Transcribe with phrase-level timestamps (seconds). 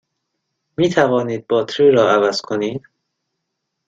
[0.77, 2.81] می توانید باتری را عوض کنید؟